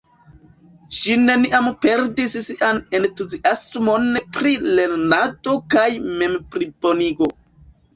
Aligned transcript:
Ŝi 0.99 1.17
neniam 1.25 1.67
perdis 1.83 2.33
sian 2.49 2.81
entuziasmon 3.01 4.11
pri 4.41 4.59
lernado 4.81 5.59
kaj 5.79 5.89
memplibonigo. 6.21 7.35